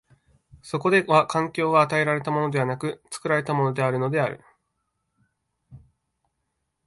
[0.63, 4.43] そこでは環境は与えられたものでなく、作られたものであるのである。